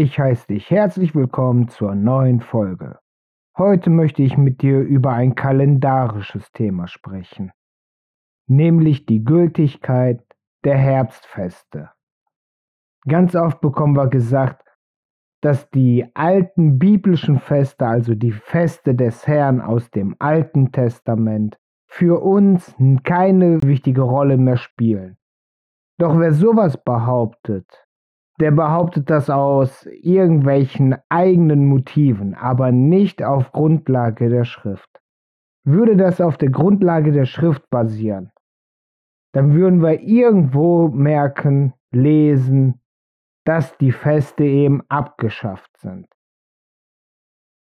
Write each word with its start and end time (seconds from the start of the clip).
Ich 0.00 0.16
heiße 0.16 0.46
dich 0.46 0.70
herzlich 0.70 1.16
willkommen 1.16 1.66
zur 1.66 1.96
neuen 1.96 2.40
Folge. 2.40 3.00
Heute 3.56 3.90
möchte 3.90 4.22
ich 4.22 4.38
mit 4.38 4.62
dir 4.62 4.78
über 4.78 5.10
ein 5.10 5.34
kalendarisches 5.34 6.52
Thema 6.52 6.86
sprechen, 6.86 7.50
nämlich 8.46 9.06
die 9.06 9.24
Gültigkeit 9.24 10.22
der 10.62 10.78
Herbstfeste. 10.78 11.90
Ganz 13.08 13.34
oft 13.34 13.60
bekommen 13.60 13.96
wir 13.96 14.06
gesagt, 14.06 14.62
dass 15.40 15.68
die 15.70 16.06
alten 16.14 16.78
biblischen 16.78 17.40
Feste, 17.40 17.84
also 17.84 18.14
die 18.14 18.30
Feste 18.30 18.94
des 18.94 19.26
Herrn 19.26 19.60
aus 19.60 19.90
dem 19.90 20.14
Alten 20.20 20.70
Testament, 20.70 21.58
für 21.88 22.22
uns 22.22 22.72
keine 23.02 23.60
wichtige 23.64 24.02
Rolle 24.02 24.36
mehr 24.36 24.58
spielen. 24.58 25.18
Doch 25.98 26.16
wer 26.20 26.32
sowas 26.32 26.80
behauptet, 26.84 27.87
der 28.40 28.52
behauptet 28.52 29.10
das 29.10 29.30
aus 29.30 29.86
irgendwelchen 29.86 30.96
eigenen 31.08 31.66
Motiven, 31.66 32.34
aber 32.34 32.70
nicht 32.72 33.22
auf 33.22 33.52
Grundlage 33.52 34.28
der 34.28 34.44
Schrift. 34.44 34.88
Würde 35.64 35.96
das 35.96 36.20
auf 36.20 36.38
der 36.38 36.50
Grundlage 36.50 37.12
der 37.12 37.26
Schrift 37.26 37.68
basieren, 37.68 38.30
dann 39.32 39.54
würden 39.54 39.82
wir 39.82 40.00
irgendwo 40.00 40.88
merken, 40.88 41.74
lesen, 41.90 42.80
dass 43.44 43.76
die 43.78 43.92
Feste 43.92 44.44
eben 44.44 44.82
abgeschafft 44.88 45.76
sind. 45.78 46.06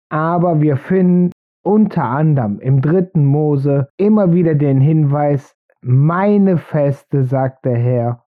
Aber 0.10 0.62
wir 0.62 0.78
finden 0.78 1.32
unter 1.64 2.04
anderem 2.04 2.60
im 2.60 2.82
dritten 2.82 3.26
Mose 3.26 3.90
immer 3.98 4.34
wieder 4.34 4.56
den 4.56 4.80
Hinweis, 4.80 5.56
meine 5.82 6.58
Feste, 6.58 7.24
sagt 7.24 7.66
der 7.66 7.78
Herr, 7.78 8.25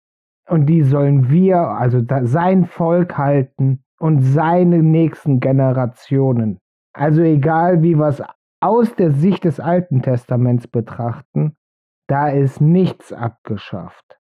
und 0.52 0.66
die 0.66 0.83
sollen 0.83 1.30
wir, 1.30 1.56
also 1.56 2.02
sein 2.24 2.66
Volk 2.66 3.16
halten 3.16 3.83
und 3.98 4.20
seine 4.20 4.83
nächsten 4.83 5.41
Generationen. 5.41 6.58
Also 6.92 7.22
egal, 7.22 7.83
wie 7.83 7.95
wir 7.97 8.08
es 8.08 8.22
aus 8.61 8.95
der 8.95 9.12
Sicht 9.12 9.45
des 9.45 9.61
Alten 9.61 10.03
Testaments 10.03 10.69
betrachten, 10.69 11.56
da 12.06 12.28
ist 12.28 12.61
nichts 12.61 13.14
abgeschafft. 13.14 14.20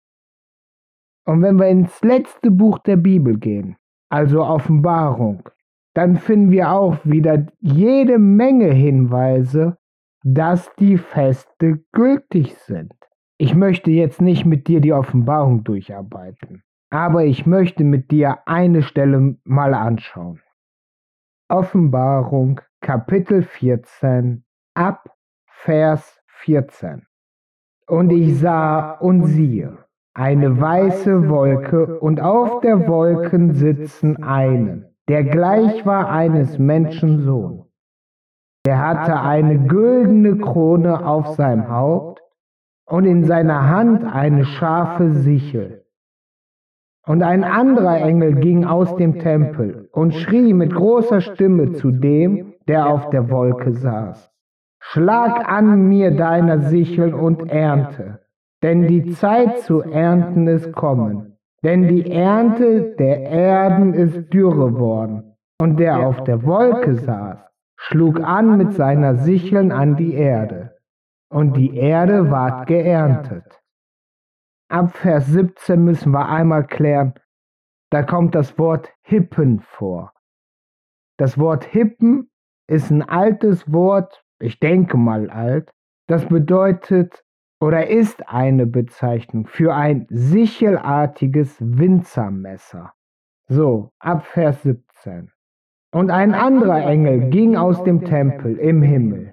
Und 1.25 1.41
wenn 1.41 1.59
wir 1.59 1.67
ins 1.67 2.01
letzte 2.01 2.51
Buch 2.51 2.79
der 2.79 2.95
Bibel 2.95 3.38
gehen, 3.38 3.75
also 4.09 4.45
Offenbarung, 4.45 5.49
dann 5.94 6.16
finden 6.16 6.51
wir 6.51 6.71
auch 6.71 6.99
wieder 7.03 7.47
jede 7.59 8.17
Menge 8.17 8.71
Hinweise, 8.71 9.77
dass 10.23 10.73
die 10.75 10.97
Feste 10.97 11.83
gültig 11.91 12.55
sind. 12.59 12.94
Ich 13.44 13.55
möchte 13.55 13.91
jetzt 13.91 14.22
nicht 14.22 14.45
mit 14.45 14.69
dir 14.69 14.80
die 14.80 14.94
Offenbarung 14.94 15.66
durcharbeiten, 15.66 16.63
aber 16.89 17.25
ich 17.25 17.45
möchte 17.45 17.83
mit 17.83 18.09
dir 18.09 18.38
eine 18.45 18.83
Stelle 18.83 19.35
mal 19.44 19.73
anschauen. 19.73 20.39
Offenbarung 21.50 22.61
Kapitel 22.80 23.41
14 23.41 24.45
ab 24.75 25.13
Vers 25.45 26.22
14. 26.27 27.05
Und 27.85 28.11
ich 28.11 28.39
sah 28.39 28.91
und 28.91 29.25
siehe 29.25 29.78
eine 30.13 30.61
weiße 30.61 31.28
Wolke 31.28 32.00
und 32.00 32.22
auf 32.22 32.61
der 32.61 32.88
Wolken 32.88 33.55
sitzen 33.55 34.23
einen, 34.23 34.85
der 35.09 35.25
gleich 35.25 35.85
war 35.85 36.09
eines 36.09 36.59
Menschen 36.59 37.25
Sohn. 37.25 37.66
Der 38.66 38.80
hatte 38.80 39.19
eine 39.19 39.67
güldene 39.67 40.38
Krone 40.38 41.05
auf 41.05 41.35
seinem 41.35 41.67
Haupt 41.67 42.12
und 42.85 43.05
in 43.05 43.23
seiner 43.23 43.69
Hand 43.69 44.03
eine 44.03 44.45
scharfe 44.45 45.11
Sichel. 45.11 45.85
Und 47.05 47.21
ein 47.21 47.43
anderer 47.43 47.97
Engel 47.97 48.35
ging 48.35 48.65
aus 48.65 48.95
dem 48.95 49.19
Tempel 49.19 49.89
und 49.91 50.13
schrie 50.13 50.53
mit 50.53 50.73
großer 50.73 51.19
Stimme 51.21 51.73
zu 51.73 51.91
dem, 51.91 52.53
der 52.67 52.87
auf 52.87 53.09
der 53.09 53.29
Wolke 53.29 53.73
saß. 53.73 54.31
Schlag 54.79 55.49
an 55.49 55.87
mir 55.87 56.11
deiner 56.11 56.59
Sichel 56.59 57.13
und 57.13 57.49
ernte, 57.49 58.19
denn 58.61 58.88
die 58.88 59.11
Zeit 59.11 59.59
zu 59.59 59.81
ernten 59.81 60.47
ist 60.47 60.72
kommen. 60.73 61.38
Denn 61.63 61.88
die 61.88 62.09
Ernte 62.11 62.95
der 62.99 63.22
Erden 63.22 63.93
ist 63.93 64.33
dürre 64.33 64.77
worden. 64.77 65.35
Und 65.61 65.79
der 65.79 66.05
auf 66.05 66.23
der 66.25 66.43
Wolke 66.45 66.95
saß, 66.95 67.39
schlug 67.77 68.22
an 68.22 68.57
mit 68.57 68.73
seiner 68.73 69.16
Sicheln 69.16 69.72
an 69.72 69.95
die 69.95 70.13
Erde 70.13 70.73
und 71.33 71.57
die 71.57 71.75
Erde 71.75 72.29
ward 72.29 72.67
geerntet. 72.67 73.59
Ab 74.69 74.95
Vers 74.95 75.27
17 75.27 75.83
müssen 75.83 76.11
wir 76.11 76.29
einmal 76.29 76.66
klären, 76.66 77.13
da 77.89 78.03
kommt 78.03 78.35
das 78.35 78.57
Wort 78.57 78.94
Hippen 79.01 79.59
vor. 79.59 80.13
Das 81.17 81.38
Wort 81.38 81.63
Hippen 81.66 82.29
ist 82.67 82.91
ein 82.91 83.01
altes 83.01 83.72
Wort, 83.72 84.23
ich 84.39 84.59
denke 84.59 84.97
mal 84.97 85.29
alt, 85.29 85.72
das 86.07 86.25
bedeutet 86.25 87.23
oder 87.59 87.88
ist 87.88 88.27
eine 88.27 88.66
Bezeichnung 88.66 89.47
für 89.47 89.73
ein 89.73 90.05
sichelartiges 90.09 91.57
Winzermesser. 91.59 92.93
So, 93.47 93.91
ab 93.99 94.25
Vers 94.25 94.61
17. 94.63 95.31
Und 95.93 96.09
ein 96.09 96.33
anderer 96.33 96.85
Engel 96.85 97.29
ging 97.29 97.55
aus 97.55 97.83
dem 97.83 98.05
Tempel 98.05 98.57
im 98.57 98.81
Himmel 98.81 99.32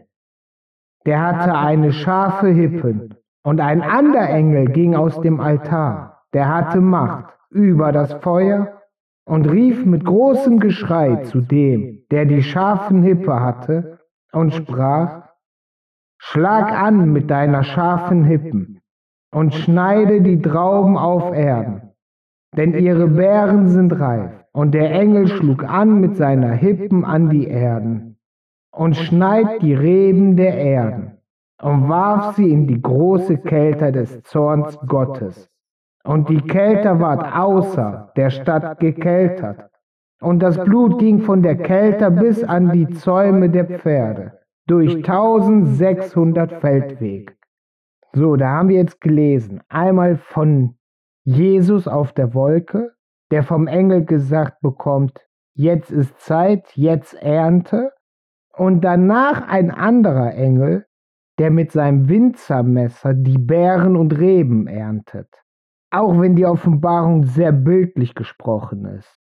der 1.06 1.21
hatte 1.21 1.55
eine 1.55 1.93
scharfe 1.93 2.49
Hippen. 2.49 3.15
Und 3.43 3.61
ein 3.61 3.83
anderer 3.83 4.28
Engel 4.28 4.66
ging 4.66 4.94
aus 4.94 5.21
dem 5.21 5.41
Altar, 5.41 6.22
der 6.34 6.49
hatte 6.49 6.81
Macht 6.81 7.34
über 7.50 7.91
das 7.91 8.12
Feuer 8.15 8.81
und 9.25 9.50
rief 9.50 9.87
mit 9.87 10.05
großem 10.05 10.60
Geschrei 10.60 11.16
zu 11.25 11.41
dem, 11.41 12.05
der 12.10 12.27
die 12.27 12.43
scharfen 12.43 13.03
Hippe 13.03 13.41
hatte, 13.41 13.99
und 14.33 14.53
sprach, 14.55 15.22
Schlag 16.19 16.71
an 16.71 17.12
mit 17.12 17.31
deiner 17.31 17.65
scharfen 17.65 18.25
Hippen 18.25 18.81
und 19.33 19.55
schneide 19.55 20.21
die 20.21 20.41
Trauben 20.41 20.99
auf 20.99 21.33
Erden, 21.33 21.94
denn 22.56 22.75
ihre 22.75 23.09
Beeren 23.09 23.69
sind 23.69 23.99
reif. 23.99 24.31
Und 24.53 24.75
der 24.75 24.91
Engel 24.93 25.28
schlug 25.28 25.65
an 25.65 26.00
mit 26.00 26.16
seiner 26.16 26.50
Hippen 26.50 27.05
an 27.05 27.31
die 27.31 27.47
Erden 27.47 28.09
und 28.73 28.97
schneid 28.97 29.63
die 29.63 29.75
Reben 29.75 30.37
der 30.37 30.57
Erden 30.57 31.19
und 31.61 31.89
warf 31.89 32.37
sie 32.37 32.51
in 32.51 32.67
die 32.67 32.81
große 32.81 33.39
Kälte 33.39 33.93
des 33.93 34.23
Zorns 34.23 34.79
Gottes. 34.87 35.51
Und 36.05 36.31
die 36.31 36.41
Kälte 36.41 36.99
ward 37.01 37.37
außer 37.37 38.13
der 38.17 38.31
Stadt 38.31 38.81
gekeltert. 38.81 39.71
Und 40.21 40.41
das 40.41 40.63
Blut 40.63 40.99
ging 40.99 41.21
von 41.21 41.43
der 41.43 41.57
Kälte 41.57 42.11
bis 42.11 42.43
an 42.45 42.73
die 42.73 42.89
Zäume 42.89 43.51
der 43.51 43.67
Pferde, 43.67 44.39
durch 44.67 44.97
1600 44.97 46.61
Feldweg. 46.61 47.37
So, 48.13 48.37
da 48.37 48.49
haben 48.49 48.69
wir 48.69 48.77
jetzt 48.77 49.01
gelesen, 49.01 49.61
einmal 49.69 50.17
von 50.17 50.77
Jesus 51.25 51.87
auf 51.87 52.13
der 52.13 52.35
Wolke, 52.35 52.93
der 53.31 53.43
vom 53.43 53.67
Engel 53.67 54.05
gesagt 54.05 54.61
bekommt, 54.61 55.21
jetzt 55.55 55.91
ist 55.91 56.19
Zeit, 56.19 56.77
jetzt 56.77 57.15
Ernte 57.15 57.93
und 58.60 58.82
danach 58.82 59.48
ein 59.48 59.71
anderer 59.71 60.34
Engel, 60.34 60.84
der 61.38 61.50
mit 61.50 61.72
seinem 61.72 62.10
Winzermesser 62.10 63.15
die 63.15 63.38
Beeren 63.38 63.97
und 63.97 64.19
Reben 64.19 64.66
erntet. 64.66 65.28
Auch 65.91 66.21
wenn 66.21 66.37
die 66.37 66.44
Offenbarung 66.44 67.25
sehr 67.25 67.53
bildlich 67.53 68.15
gesprochen 68.15 68.84
ist. 68.84 69.19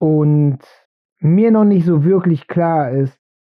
Und 0.00 0.58
mir 1.20 1.52
noch 1.52 1.64
nicht 1.64 1.86
so 1.86 2.02
wirklich 2.02 2.48
klar 2.48 2.90
ist, 2.90 3.16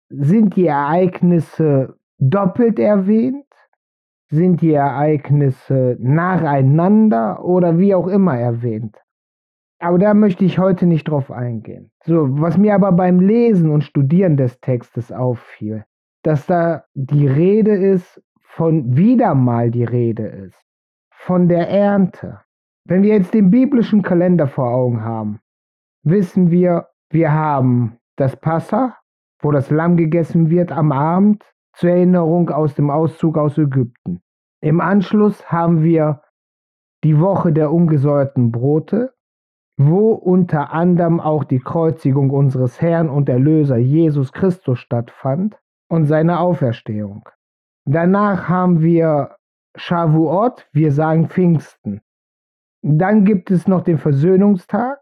sind 0.09 0.57
die 0.57 0.67
Ereignisse 0.67 1.95
doppelt 2.19 2.77
erwähnt? 2.77 3.45
Sind 4.29 4.59
die 4.59 4.73
Ereignisse 4.73 5.95
nacheinander 6.01 7.45
oder 7.45 7.79
wie 7.79 7.95
auch 7.95 8.07
immer 8.07 8.37
erwähnt? 8.37 8.97
Aber 9.79 9.99
da 9.99 10.13
möchte 10.13 10.43
ich 10.43 10.57
heute 10.57 10.85
nicht 10.85 11.07
drauf 11.07 11.31
eingehen. 11.31 11.91
So, 12.03 12.27
was 12.41 12.57
mir 12.57 12.73
aber 12.73 12.91
beim 12.91 13.19
Lesen 13.19 13.69
und 13.69 13.83
Studieren 13.83 14.37
des 14.37 14.59
Textes 14.59 15.11
auffiel, 15.11 15.85
dass 16.23 16.45
da 16.47 16.85
die 16.93 17.27
Rede 17.27 17.75
ist, 17.75 18.21
von 18.41 18.97
wieder 18.97 19.35
mal 19.35 19.69
die 19.69 19.83
Rede 19.83 20.25
ist, 20.25 20.59
von 21.11 21.47
der 21.47 21.69
Ernte. 21.69 22.41
Wenn 22.85 23.03
wir 23.03 23.13
jetzt 23.13 23.33
den 23.33 23.51
biblischen 23.51 24.01
Kalender 24.01 24.47
vor 24.47 24.71
Augen 24.71 25.03
haben, 25.03 25.39
wissen 26.03 26.49
wir, 26.49 26.87
wir 27.11 27.31
haben 27.33 27.97
das 28.15 28.35
Passa, 28.35 28.97
wo 29.41 29.51
das 29.51 29.69
Lamm 29.69 29.95
gegessen 29.95 30.49
wird 30.49 30.71
am 30.71 30.91
Abend, 30.91 31.43
zur 31.73 31.91
Erinnerung 31.91 32.49
aus 32.49 32.73
dem 32.73 32.89
Auszug 32.89 33.37
aus 33.37 33.57
Ägypten. 33.57 34.21
Im 34.61 34.81
Anschluss 34.81 35.51
haben 35.51 35.83
wir 35.83 36.23
die 37.03 37.19
Woche 37.19 37.53
der 37.53 37.71
ungesäuerten 37.71 38.51
Brote, 38.51 39.13
wo 39.77 40.11
unter 40.11 40.73
anderem 40.73 41.19
auch 41.19 41.43
die 41.43 41.59
Kreuzigung 41.59 42.31
unseres 42.31 42.81
Herrn 42.81 43.09
und 43.09 43.29
Erlöser 43.29 43.77
Jesus 43.77 44.33
Christus 44.33 44.79
stattfand 44.79 45.57
und 45.87 46.05
seine 46.05 46.39
Auferstehung. 46.39 47.29
Danach 47.85 48.49
haben 48.49 48.81
wir 48.81 49.37
Shavuot, 49.75 50.67
wir 50.73 50.91
sagen 50.91 51.29
Pfingsten. 51.29 52.01
Dann 52.81 53.23
gibt 53.23 53.51
es 53.51 53.67
noch 53.67 53.83
den 53.83 53.97
Versöhnungstag, 53.97 54.99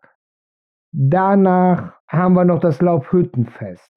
danach 0.92 1.94
haben 2.08 2.36
wir 2.36 2.46
noch 2.46 2.60
das 2.60 2.82
Laubhüttenfest. 2.82 3.92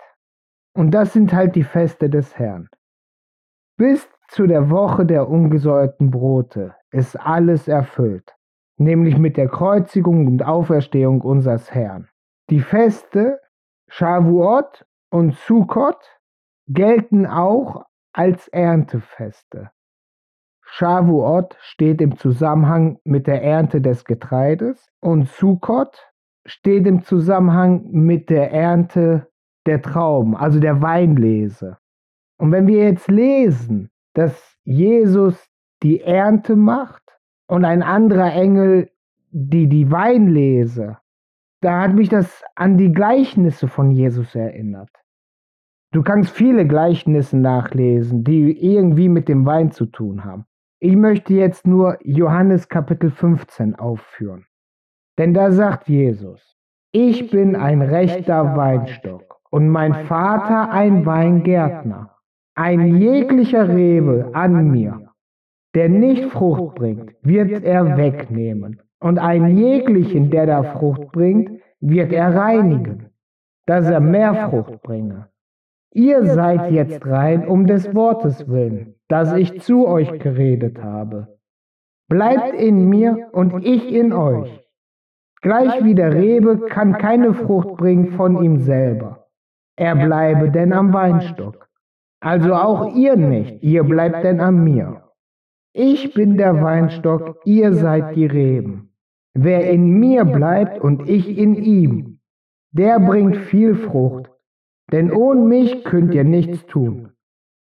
Und 0.75 0.93
das 0.93 1.13
sind 1.13 1.33
halt 1.33 1.57
die 1.57 1.65
Feste 1.65 2.09
des 2.09 2.39
Herrn. 2.39 2.69
Bis 3.77 4.09
zu 4.29 4.47
der 4.47 4.71
Woche 4.71 5.05
der 5.05 5.29
ungesäuerten 5.29 6.11
Brote 6.11 6.75
ist 6.91 7.17
alles 7.17 7.67
erfüllt, 7.67 8.37
nämlich 8.79 9.19
mit 9.19 9.37
der 9.37 9.49
Kreuzigung 9.49 10.27
und 10.27 10.45
Auferstehung 10.45 11.21
unseres 11.21 11.73
Herrn. 11.73 12.09
Die 12.51 12.61
Feste 12.61 13.41
Shavuot 13.89 14.85
und 15.11 15.35
Sukkot 15.35 15.99
gelten 16.69 17.27
auch 17.27 17.85
als 18.13 18.49
Erntefeste. 18.49 19.71
Shavuot 20.63 21.57
steht 21.61 22.01
im 22.01 22.17
Zusammenhang 22.17 22.99
mit 23.05 23.27
der 23.27 23.43
Ernte 23.43 23.81
des 23.81 24.05
Getreides 24.05 24.91
und 25.01 25.29
Sukkot 25.29 26.13
steht 26.45 26.87
im 26.87 27.03
Zusammenhang 27.03 27.89
mit 27.91 28.29
der 28.29 28.53
Ernte 28.53 29.29
der 29.67 29.83
Trauben, 29.83 30.37
also 30.37 30.61
der 30.61 30.83
Weinlese. 30.83 31.79
Und 32.39 32.53
wenn 32.53 32.67
wir 32.67 32.85
jetzt 32.85 33.09
lesen, 33.09 33.91
dass 34.15 34.57
Jesus 34.65 35.49
die 35.83 36.01
Ernte 36.01 36.57
macht 36.57 37.18
und 37.49 37.65
ein 37.65 37.83
anderer 37.83 38.33
Engel 38.33 38.91
die 39.31 39.69
die 39.69 39.91
Weinlese, 39.91 40.99
da 41.61 41.83
hat 41.83 41.95
mich 41.95 42.09
das 42.09 42.45
an 42.55 42.79
die 42.79 42.93
Gleichnisse 42.93 43.69
von 43.69 43.91
Jesus 43.91 44.35
erinnert. 44.35 44.91
Du 45.93 46.03
kannst 46.03 46.31
viele 46.31 46.67
Gleichnisse 46.67 47.37
nachlesen, 47.37 48.23
die 48.23 48.53
irgendwie 48.75 49.09
mit 49.09 49.29
dem 49.29 49.47
Wein 49.47 49.71
zu 49.71 49.87
tun 49.87 50.25
haben. 50.25 50.45
Ich 50.81 50.95
möchte 50.97 51.35
jetzt 51.35 51.67
nur 51.67 51.99
Johannes 52.03 52.69
Kapitel 52.69 53.11
15 53.11 53.75
aufführen. 53.75 54.47
Denn 55.19 55.35
da 55.35 55.51
sagt 55.51 55.89
Jesus, 55.89 56.57
ich 56.93 57.31
bin 57.31 57.57
ein 57.57 57.83
rechter 57.83 58.57
Weinstock 58.57 59.41
und 59.51 59.69
mein 59.69 60.07
Vater 60.07 60.71
ein 60.71 61.05
Weingärtner. 61.05 62.15
Ein 62.55 62.97
jeglicher 62.97 63.69
Rebe 63.69 64.31
an 64.35 64.71
mir, 64.71 65.08
der 65.75 65.89
nicht 65.89 66.25
Frucht 66.33 66.75
bringt, 66.75 67.13
wird 67.23 67.63
er 67.65 67.97
wegnehmen. 67.97 68.81
Und 69.01 69.19
einen 69.19 69.57
jeglichen, 69.57 70.31
der 70.31 70.47
da 70.47 70.63
Frucht 70.63 71.13
bringt, 71.13 71.51
wird 71.81 72.13
er 72.13 72.35
reinigen, 72.35 73.11
dass 73.67 73.89
er 73.89 74.01
mehr 74.01 74.49
Frucht 74.49 74.83
bringe. 74.83 75.29
Ihr 75.93 76.25
seid 76.25 76.71
jetzt 76.71 77.07
rein 77.07 77.47
um 77.47 77.67
des 77.67 77.95
Wortes 77.95 78.49
willen, 78.49 78.95
das 79.09 79.33
ich 79.35 79.61
zu 79.63 79.87
euch 79.87 80.19
geredet 80.19 80.83
habe. 80.83 81.39
Bleibt 82.09 82.55
in 82.55 82.89
mir 82.89 83.29
und 83.33 83.65
ich 83.65 83.93
in 83.93 84.13
euch. 84.13 84.65
Gleich 85.41 85.85
wie 85.85 85.95
der 85.95 86.15
Rebe 86.15 86.59
kann 86.67 86.95
keine 86.95 87.33
Frucht 87.33 87.77
bringen 87.77 88.13
von 88.13 88.43
ihm 88.43 88.59
selber. 88.59 89.27
Er 89.77 89.95
bleibe 89.95 90.51
denn 90.51 90.73
am 90.73 90.93
Weinstock. 90.93 91.69
Also 92.21 92.55
auch 92.55 92.95
ihr 92.97 93.17
nicht, 93.17 93.63
ihr 93.63 93.85
bleibt 93.85 94.25
denn 94.25 94.41
an 94.41 94.65
mir. 94.65 95.08
Ich 95.81 96.13
bin 96.13 96.37
der 96.37 96.61
Weinstock, 96.61 97.39
ihr 97.45 97.73
seid 97.73 98.17
die 98.17 98.27
Reben. 98.27 98.91
Wer 99.35 99.71
in 99.71 100.01
mir 100.01 100.25
bleibt 100.25 100.81
und 100.81 101.09
ich 101.09 101.39
in 101.39 101.55
ihm, 101.55 102.19
der 102.73 102.99
bringt 102.99 103.37
viel 103.37 103.77
Frucht, 103.77 104.29
denn 104.91 105.13
ohne 105.13 105.43
mich 105.43 105.85
könnt 105.85 106.13
ihr 106.15 106.25
nichts 106.25 106.67
tun. 106.67 107.11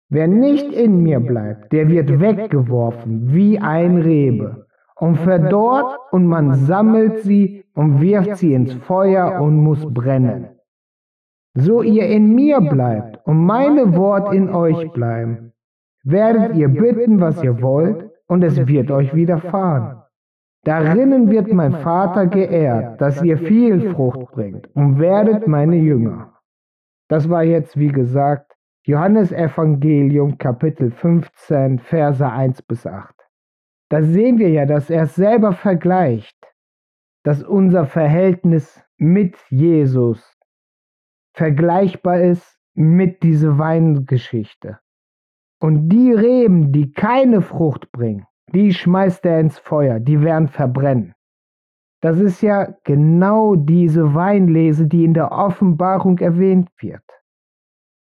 Wer 0.10 0.28
nicht 0.28 0.74
in 0.74 1.04
mir 1.04 1.20
bleibt, 1.20 1.72
der 1.72 1.88
wird 1.88 2.20
weggeworfen 2.20 3.32
wie 3.32 3.60
ein 3.60 3.98
Rebe 3.98 4.66
und 4.96 5.18
verdorrt 5.18 5.96
und 6.12 6.26
man 6.26 6.56
sammelt 6.56 7.20
sie 7.20 7.64
und 7.76 8.02
wirft 8.02 8.38
sie 8.38 8.56
ins 8.56 8.74
Feuer 8.74 9.40
und 9.40 9.56
muss 9.56 9.86
brennen. 9.94 10.48
So 11.54 11.84
ihr 11.84 12.08
in 12.08 12.34
mir 12.34 12.60
bleibt 12.60 13.24
und 13.28 13.46
meine 13.46 13.96
Wort 13.96 14.34
in 14.34 14.50
euch 14.50 14.92
bleiben, 14.94 15.54
werdet 16.04 16.56
ihr 16.56 16.70
bitten, 16.70 17.20
was 17.20 17.42
ihr 17.44 17.62
wollt, 17.62 18.10
und 18.28 18.44
es 18.44 18.68
wird 18.68 18.92
euch 18.92 19.14
widerfahren. 19.14 20.02
Darinnen 20.64 21.30
wird 21.30 21.52
mein 21.54 21.74
Vater 21.74 22.28
geehrt, 22.28 23.00
dass 23.02 23.24
ihr 23.24 23.38
viel 23.38 23.94
Frucht 23.94 24.32
bringt 24.32 24.68
und 24.76 25.00
werdet 25.00 25.48
meine 25.48 25.78
Jünger. 25.78 26.34
Das 27.08 27.30
war 27.30 27.44
jetzt, 27.44 27.78
wie 27.78 27.88
gesagt, 27.88 28.56
Johannes 28.84 29.32
Evangelium 29.32 30.38
Kapitel 30.38 30.92
15, 30.92 31.80
Verse 31.80 32.26
1 32.26 32.62
bis 32.64 32.86
8. 32.86 33.16
Da 33.90 34.04
sehen 34.04 34.38
wir 34.38 34.50
ja, 34.50 34.66
dass 34.66 34.90
er 34.90 35.04
es 35.04 35.16
selber 35.16 35.54
vergleicht, 35.54 36.38
dass 37.24 37.44
unser 37.44 37.86
Verhältnis 37.86 38.84
mit 38.98 39.38
Jesus 39.50 40.38
vergleichbar 41.34 42.22
ist 42.22 42.60
mit 42.74 43.24
dieser 43.24 43.58
Weingeschichte. 43.58 44.80
Und 45.60 45.90
die 45.90 46.14
Reben, 46.14 46.72
die 46.72 46.92
keine 46.92 47.42
Frucht 47.42 47.92
bringen, 47.92 48.26
die 48.54 48.74
schmeißt 48.74 49.26
er 49.26 49.40
ins 49.40 49.60
Feuer, 49.60 50.00
die 50.00 50.22
werden 50.22 50.48
verbrennen. 50.48 51.16
Das 52.02 52.18
ist 52.20 52.42
ja 52.42 52.76
genau 52.86 53.56
diese 53.56 54.14
Weinlese, 54.14 54.88
die 54.88 55.04
in 55.04 55.14
der 55.14 55.32
Offenbarung 55.34 56.18
erwähnt 56.20 56.70
wird. 56.80 57.04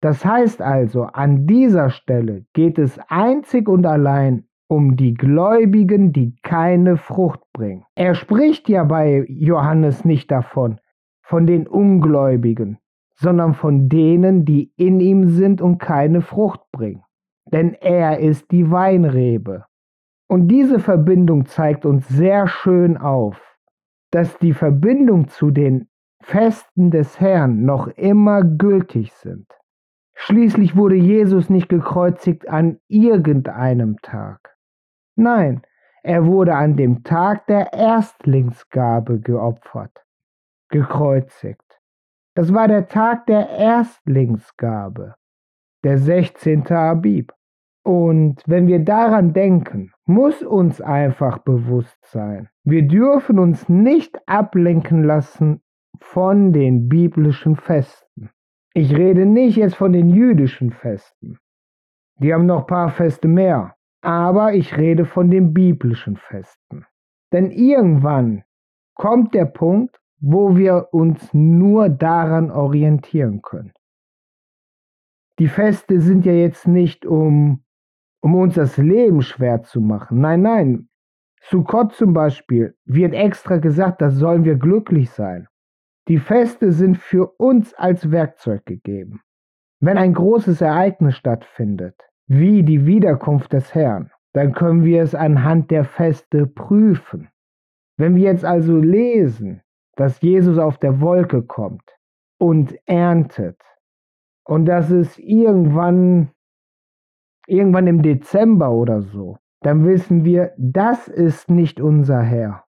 Das 0.01 0.25
heißt 0.25 0.61
also, 0.61 1.03
an 1.03 1.47
dieser 1.47 1.89
Stelle 1.89 2.45
geht 2.53 2.77
es 2.77 2.99
einzig 3.07 3.69
und 3.69 3.85
allein 3.85 4.45
um 4.67 4.97
die 4.97 5.13
Gläubigen, 5.13 6.11
die 6.11 6.35
keine 6.43 6.97
Frucht 6.97 7.39
bringen. 7.53 7.85
Er 7.95 8.15
spricht 8.15 8.67
ja 8.67 8.83
bei 8.83 9.25
Johannes 9.29 10.03
nicht 10.03 10.29
davon, 10.29 10.79
von 11.21 11.47
den 11.47 11.67
Ungläubigen, 11.67 12.79
sondern 13.15 13.53
von 13.53 13.87
denen, 13.87 14.43
die 14.43 14.73
in 14.75 14.99
ihm 14.99 15.29
sind 15.29 15.61
und 15.61 15.77
keine 15.77 16.21
Frucht 16.21 16.61
bringen. 16.71 17.04
Denn 17.51 17.73
er 17.73 18.19
ist 18.19 18.51
die 18.51 18.69
Weinrebe. 18.71 19.65
Und 20.27 20.47
diese 20.47 20.79
Verbindung 20.79 21.45
zeigt 21.45 21.85
uns 21.85 22.07
sehr 22.07 22.47
schön 22.47 22.97
auf, 22.97 23.57
dass 24.11 24.37
die 24.39 24.53
Verbindung 24.53 25.27
zu 25.27 25.51
den 25.51 25.87
Festen 26.21 26.89
des 26.89 27.19
Herrn 27.19 27.65
noch 27.65 27.87
immer 27.87 28.43
gültig 28.43 29.13
sind. 29.13 29.47
Schließlich 30.15 30.75
wurde 30.75 30.95
Jesus 30.95 31.49
nicht 31.49 31.69
gekreuzigt 31.69 32.47
an 32.47 32.79
irgendeinem 32.87 33.97
Tag. 34.01 34.55
Nein, 35.15 35.61
er 36.01 36.25
wurde 36.25 36.55
an 36.55 36.75
dem 36.77 37.03
Tag 37.03 37.45
der 37.47 37.73
Erstlingsgabe 37.73 39.19
geopfert, 39.19 40.05
gekreuzigt. 40.69 41.79
Das 42.35 42.53
war 42.53 42.67
der 42.67 42.87
Tag 42.87 43.25
der 43.27 43.49
Erstlingsgabe, 43.49 45.15
der 45.83 45.97
16. 45.97 46.67
Abib. 46.71 47.33
Und 47.85 48.41
wenn 48.47 48.65
wir 48.65 48.79
daran 48.79 49.33
denken, 49.33 49.91
muss 50.05 50.41
uns 50.41 50.81
einfach 50.81 51.37
bewusst 51.37 51.99
sein, 52.01 52.49
wir 52.63 52.87
dürfen 52.87 53.37
uns 53.37 53.69
nicht 53.69 54.17
ablenken 54.25 55.03
lassen 55.03 55.61
von 55.99 56.51
den 56.51 56.89
biblischen 56.89 57.55
Festen. 57.55 58.31
Ich 58.73 58.95
rede 58.95 59.27
nicht 59.27 59.55
jetzt 59.55 59.75
von 59.75 59.93
den 59.93 60.09
jüdischen 60.09 60.71
Festen. 60.71 61.37
Die 62.19 62.33
haben 62.33 62.47
noch 62.47 62.61
ein 62.61 62.67
paar 62.67 62.89
Feste 62.89 63.27
mehr. 63.27 63.75
Aber 64.01 64.53
ich 64.53 64.75
rede 64.77 65.05
von 65.05 65.29
den 65.29 65.53
biblischen 65.53 66.17
Festen. 66.17 66.85
Denn 67.31 67.51
irgendwann 67.51 68.43
kommt 68.95 69.35
der 69.35 69.45
Punkt, 69.45 69.99
wo 70.19 70.57
wir 70.57 70.89
uns 70.91 71.33
nur 71.33 71.89
daran 71.89 72.49
orientieren 72.49 73.41
können. 73.43 73.73
Die 75.37 75.47
Feste 75.47 75.99
sind 76.01 76.25
ja 76.25 76.33
jetzt 76.33 76.67
nicht 76.67 77.05
um 77.05 77.64
um 78.25 78.33
uns 78.33 78.55
das 78.55 78.77
Leben 78.77 79.21
schwer 79.21 79.61
zu 79.61 79.79
machen. 79.79 80.19
Nein, 80.19 80.41
nein. 80.41 80.89
Zu 81.41 81.63
Gott 81.63 81.93
zum 81.93 82.13
Beispiel 82.13 82.75
wird 82.85 83.13
extra 83.13 83.57
gesagt, 83.57 84.01
da 84.01 84.09
sollen 84.09 84.45
wir 84.45 84.55
glücklich 84.55 85.11
sein. 85.11 85.47
Die 86.07 86.17
Feste 86.17 86.71
sind 86.71 86.97
für 86.97 87.27
uns 87.37 87.75
als 87.75 88.09
Werkzeug 88.09 88.65
gegeben. 88.65 89.21
Wenn 89.79 89.99
ein 89.99 90.15
großes 90.15 90.61
Ereignis 90.61 91.15
stattfindet, 91.15 92.01
wie 92.25 92.63
die 92.63 92.87
Wiederkunft 92.87 93.53
des 93.53 93.75
Herrn, 93.75 94.09
dann 94.33 94.53
können 94.53 94.83
wir 94.83 95.03
es 95.03 95.13
anhand 95.13 95.69
der 95.69 95.83
Feste 95.83 96.47
prüfen. 96.47 97.29
Wenn 97.95 98.15
wir 98.15 98.23
jetzt 98.23 98.43
also 98.43 98.75
lesen, 98.79 99.61
dass 99.97 100.19
Jesus 100.21 100.57
auf 100.57 100.79
der 100.79 100.99
Wolke 100.99 101.43
kommt 101.43 101.95
und 102.39 102.75
erntet 102.87 103.61
und 104.45 104.65
dass 104.65 104.89
es 104.89 105.19
irgendwann 105.19 106.31
irgendwann 107.47 107.87
im 107.87 108.01
Dezember 108.01 108.71
oder 108.71 109.01
so, 109.01 109.37
dann 109.61 109.85
wissen 109.85 110.23
wir, 110.25 110.53
das 110.57 111.07
ist 111.07 111.49
nicht 111.49 111.81
unser 111.81 112.21
Herr. 112.21 112.65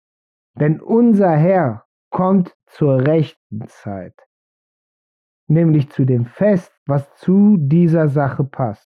Denn 0.55 0.81
unser 0.81 1.31
Herr 1.31 1.85
kommt 2.11 2.55
zur 2.67 3.07
rechten 3.07 3.67
Zeit, 3.67 4.15
nämlich 5.49 5.91
zu 5.91 6.05
dem 6.05 6.27
Fest, 6.27 6.73
was 6.87 7.15
zu 7.17 7.57
dieser 7.59 8.09
Sache 8.09 8.45
passt. 8.45 8.91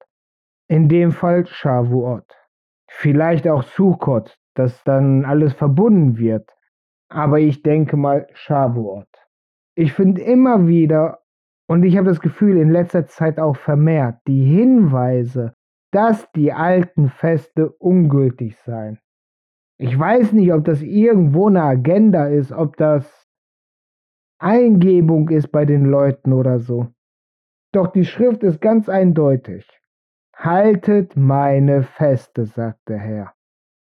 In 0.67 0.89
dem 0.89 1.11
Fall 1.11 1.45
Shavuot. 1.47 2.25
Vielleicht 2.89 3.47
auch 3.47 3.63
Sukkot, 3.63 4.37
dass 4.53 4.83
dann 4.83 5.25
alles 5.25 5.53
verbunden 5.53 6.17
wird. 6.17 6.49
Aber 7.09 7.39
ich 7.39 7.63
denke 7.63 7.97
mal 7.97 8.27
Shavuot. 8.33 9.07
ich 9.75 9.93
finde 9.93 10.21
immer 10.21 10.67
wieder, 10.67 11.19
und 11.69 11.83
ich 11.83 11.97
habe 11.97 12.07
das 12.07 12.21
Gefühl 12.21 12.57
in 12.57 12.69
letzter 12.69 13.07
Zeit 13.07 13.39
auch 13.39 13.57
vermehrt, 13.57 14.19
die 14.27 14.43
Hinweise, 14.43 15.53
dass 15.91 16.29
die 16.31 16.53
alten 16.53 17.09
Feste 17.09 17.69
ungültig 17.69 18.57
seien. 18.57 18.99
Ich 19.79 19.97
weiß 19.97 20.33
nicht, 20.33 20.51
ob 20.53 20.65
das 20.65 20.81
irgendwo 20.81 21.47
eine 21.47 21.63
Agenda 21.63 22.27
ist, 22.27 22.51
ob 22.51 22.77
das 22.77 23.27
Eingebung 24.39 25.29
ist 25.29 25.51
bei 25.51 25.65
den 25.65 25.85
Leuten 25.85 26.33
oder 26.33 26.59
so. 26.59 26.87
Doch 27.73 27.87
die 27.87 28.05
Schrift 28.05 28.43
ist 28.43 28.61
ganz 28.61 28.89
eindeutig. 28.89 29.67
Haltet 30.35 31.15
meine 31.15 31.83
Feste, 31.83 32.45
sagt 32.45 32.89
der 32.89 32.99
Herr. 32.99 33.33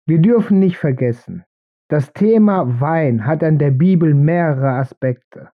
Wir 0.06 0.20
dürfen 0.20 0.58
nicht 0.58 0.78
vergessen, 0.78 1.44
das 1.88 2.12
Thema 2.12 2.80
Wein 2.80 3.24
hat 3.24 3.42
an 3.42 3.58
der 3.58 3.70
Bibel 3.70 4.14
mehrere 4.14 4.72
Aspekte. 4.72 5.50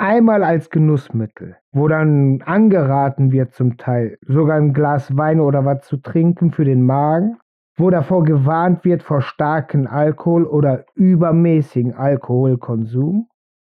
Einmal 0.00 0.44
als 0.44 0.70
Genussmittel, 0.70 1.56
wo 1.72 1.88
dann 1.88 2.40
angeraten 2.42 3.32
wird 3.32 3.52
zum 3.52 3.78
Teil, 3.78 4.16
sogar 4.22 4.56
ein 4.56 4.72
Glas 4.72 5.16
Wein 5.16 5.40
oder 5.40 5.64
was 5.64 5.88
zu 5.88 5.96
trinken 5.96 6.52
für 6.52 6.64
den 6.64 6.82
Magen, 6.82 7.38
wo 7.76 7.90
davor 7.90 8.22
gewarnt 8.22 8.84
wird 8.84 9.02
vor 9.02 9.22
starken 9.22 9.88
Alkohol 9.88 10.44
oder 10.44 10.84
übermäßigen 10.94 11.94
Alkoholkonsum. 11.94 13.28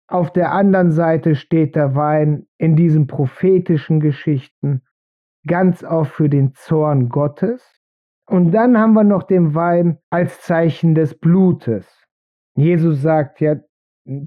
Auf 0.08 0.32
der 0.32 0.54
anderen 0.54 0.92
Seite 0.92 1.36
steht 1.36 1.76
der 1.76 1.94
Wein 1.94 2.46
in 2.58 2.78
diesen 2.78 3.06
prophetischen 3.06 4.00
Geschichten 4.00 4.82
ganz 5.46 5.84
oft 5.84 6.14
für 6.14 6.30
den 6.30 6.54
Zorn 6.54 7.10
Gottes. 7.10 7.82
Und 8.28 8.54
dann 8.54 8.78
haben 8.78 8.94
wir 8.94 9.04
noch 9.04 9.24
den 9.24 9.56
Wein 9.56 9.98
als 10.10 10.40
Zeichen 10.40 10.96
des 10.96 11.20
Blutes. 11.20 12.08
Jesus 12.56 13.02
sagt 13.02 13.42
ja, 13.42 13.58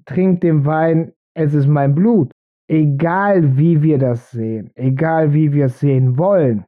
trinkt 0.04 0.42
den 0.42 0.66
Wein, 0.66 1.12
es 1.36 1.52
ist 1.54 1.66
mein 1.66 1.94
Blut. 1.94 2.32
Egal 2.68 3.56
wie 3.56 3.82
wir 3.82 3.98
das 3.98 4.30
sehen, 4.30 4.70
egal 4.74 5.32
wie 5.32 5.52
wir 5.52 5.66
es 5.66 5.78
sehen 5.78 6.18
wollen, 6.18 6.64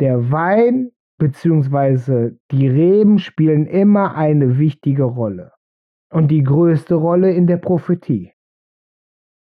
der 0.00 0.30
Wein 0.30 0.90
bzw. 1.18 2.32
die 2.50 2.68
Reben 2.68 3.18
spielen 3.18 3.66
immer 3.66 4.16
eine 4.16 4.58
wichtige 4.58 5.04
Rolle 5.04 5.52
und 6.12 6.30
die 6.30 6.42
größte 6.42 6.96
Rolle 6.96 7.32
in 7.32 7.46
der 7.46 7.56
Prophetie. 7.56 8.32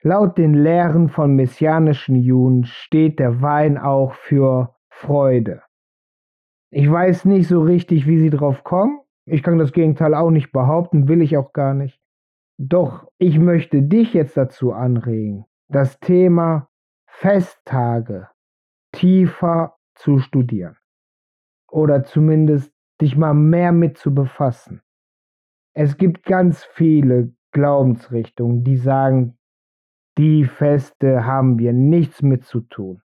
Laut 0.01 0.37
den 0.37 0.55
Lehren 0.55 1.09
von 1.09 1.35
messianischen 1.35 2.15
Juden 2.15 2.65
steht 2.65 3.19
der 3.19 3.41
Wein 3.41 3.77
auch 3.77 4.13
für 4.13 4.75
Freude. 4.89 5.61
Ich 6.71 6.89
weiß 6.89 7.25
nicht 7.25 7.47
so 7.47 7.61
richtig, 7.61 8.07
wie 8.07 8.17
sie 8.17 8.31
drauf 8.31 8.63
kommen. 8.63 8.99
Ich 9.25 9.43
kann 9.43 9.59
das 9.59 9.71
Gegenteil 9.71 10.15
auch 10.15 10.31
nicht 10.31 10.51
behaupten, 10.51 11.07
will 11.07 11.21
ich 11.21 11.37
auch 11.37 11.53
gar 11.53 11.75
nicht. 11.75 12.00
Doch 12.63 13.11
ich 13.17 13.39
möchte 13.39 13.81
dich 13.81 14.13
jetzt 14.13 14.37
dazu 14.37 14.71
anregen, 14.71 15.45
das 15.67 15.99
Thema 15.99 16.69
Festtage 17.07 18.29
tiefer 18.91 19.77
zu 19.95 20.19
studieren. 20.19 20.77
Oder 21.71 22.03
zumindest 22.03 22.71
dich 23.01 23.17
mal 23.17 23.33
mehr 23.33 23.71
mit 23.71 23.97
zu 23.97 24.13
befassen. 24.13 24.83
Es 25.73 25.97
gibt 25.97 26.23
ganz 26.23 26.63
viele 26.63 27.33
Glaubensrichtungen, 27.51 28.63
die 28.63 28.77
sagen, 28.77 29.39
die 30.19 30.45
Feste 30.45 31.25
haben 31.25 31.57
wir 31.57 31.73
nichts 31.73 32.21
mit 32.21 32.45
zu 32.45 32.61
tun. 32.61 33.01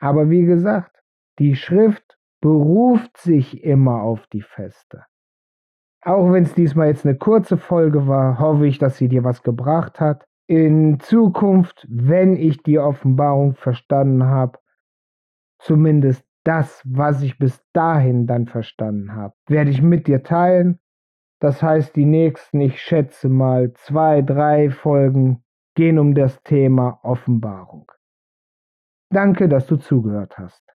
Aber 0.00 0.30
wie 0.30 0.44
gesagt, 0.44 1.00
die 1.38 1.54
Schrift 1.54 2.18
beruft 2.40 3.18
sich 3.18 3.62
immer 3.62 4.02
auf 4.02 4.26
die 4.32 4.42
Feste. 4.42 5.04
Auch 6.02 6.32
wenn 6.32 6.44
es 6.44 6.54
diesmal 6.54 6.88
jetzt 6.88 7.04
eine 7.04 7.16
kurze 7.16 7.56
Folge 7.56 8.06
war, 8.06 8.38
hoffe 8.38 8.66
ich, 8.66 8.78
dass 8.78 8.96
sie 8.96 9.08
dir 9.08 9.22
was 9.22 9.42
gebracht 9.42 10.00
hat. 10.00 10.26
In 10.46 10.98
Zukunft, 10.98 11.86
wenn 11.88 12.36
ich 12.36 12.62
die 12.62 12.78
Offenbarung 12.78 13.54
verstanden 13.54 14.24
habe, 14.24 14.58
zumindest 15.58 16.24
das, 16.44 16.82
was 16.84 17.22
ich 17.22 17.38
bis 17.38 17.62
dahin 17.72 18.26
dann 18.26 18.46
verstanden 18.46 19.14
habe, 19.14 19.34
werde 19.46 19.70
ich 19.70 19.82
mit 19.82 20.06
dir 20.06 20.22
teilen. 20.22 20.80
Das 21.38 21.62
heißt, 21.62 21.94
die 21.96 22.06
nächsten, 22.06 22.60
ich 22.60 22.80
schätze 22.80 23.28
mal, 23.28 23.72
zwei, 23.74 24.22
drei 24.22 24.70
Folgen 24.70 25.44
gehen 25.74 25.98
um 25.98 26.14
das 26.14 26.42
Thema 26.42 26.98
Offenbarung. 27.02 27.90
Danke, 29.10 29.48
dass 29.48 29.66
du 29.66 29.76
zugehört 29.76 30.38
hast. 30.38 30.69